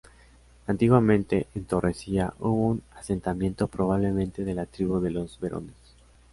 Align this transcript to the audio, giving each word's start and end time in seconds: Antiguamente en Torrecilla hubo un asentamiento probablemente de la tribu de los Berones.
Antiguamente 0.65 1.45
en 1.53 1.65
Torrecilla 1.65 2.33
hubo 2.39 2.69
un 2.69 2.81
asentamiento 2.95 3.67
probablemente 3.67 4.43
de 4.43 4.55
la 4.55 4.65
tribu 4.65 4.99
de 4.99 5.11
los 5.11 5.39
Berones. 5.39 5.75